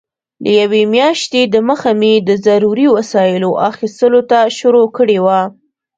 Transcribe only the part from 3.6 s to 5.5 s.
اخیستلو ته شروع کړې وه.